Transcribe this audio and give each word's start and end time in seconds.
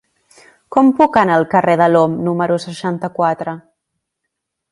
Com 0.75 0.87
puc 1.01 1.19
anar 1.21 1.35
al 1.41 1.45
carrer 1.51 1.75
de 1.83 1.89
l'Om 1.91 2.17
número 2.29 2.59
seixanta-quatre? 2.65 3.57